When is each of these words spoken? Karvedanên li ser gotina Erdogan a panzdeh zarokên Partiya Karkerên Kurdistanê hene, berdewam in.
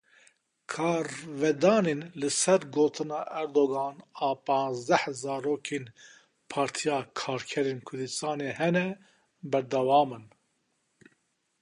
Karvedanên 0.71 1.99
li 2.19 2.29
ser 2.41 2.61
gotina 2.75 3.19
Erdogan 3.41 3.95
a 4.27 4.29
panzdeh 4.45 5.05
zarokên 5.21 5.85
Partiya 6.51 6.97
Karkerên 7.19 7.79
Kurdistanê 7.87 8.49
hene, 8.59 8.87
berdewam 9.51 10.09
in. 10.17 10.25